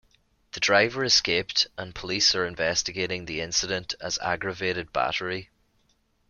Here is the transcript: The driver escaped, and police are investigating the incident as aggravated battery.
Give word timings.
The 0.53 0.59
driver 0.59 1.03
escaped, 1.03 1.67
and 1.77 1.93
police 1.93 2.33
are 2.33 2.43
investigating 2.47 3.25
the 3.25 3.39
incident 3.39 3.93
as 4.01 4.17
aggravated 4.23 4.91
battery. 4.91 5.51